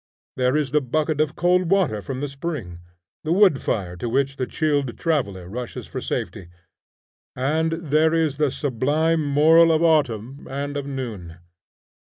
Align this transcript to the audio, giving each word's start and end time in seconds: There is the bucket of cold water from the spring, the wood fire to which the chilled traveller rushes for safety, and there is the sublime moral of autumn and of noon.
There 0.35 0.57
is 0.57 0.71
the 0.71 0.81
bucket 0.81 1.21
of 1.21 1.35
cold 1.35 1.69
water 1.69 2.01
from 2.01 2.21
the 2.21 2.27
spring, 2.27 2.79
the 3.23 3.31
wood 3.31 3.61
fire 3.61 3.95
to 3.97 4.09
which 4.09 4.37
the 4.37 4.47
chilled 4.47 4.97
traveller 4.97 5.47
rushes 5.47 5.85
for 5.85 6.01
safety, 6.01 6.47
and 7.35 7.73
there 7.73 8.11
is 8.15 8.37
the 8.37 8.49
sublime 8.49 9.23
moral 9.23 9.71
of 9.71 9.83
autumn 9.83 10.47
and 10.49 10.75
of 10.75 10.87
noon. 10.87 11.37